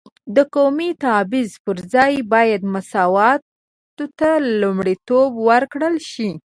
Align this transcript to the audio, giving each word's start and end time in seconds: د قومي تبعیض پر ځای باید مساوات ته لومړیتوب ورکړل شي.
د 0.35 0.37
قومي 0.55 0.89
تبعیض 1.03 1.51
پر 1.65 1.77
ځای 1.93 2.13
باید 2.33 2.61
مساوات 2.73 3.41
ته 4.19 4.31
لومړیتوب 4.61 5.29
ورکړل 5.49 5.95
شي. 6.11 6.29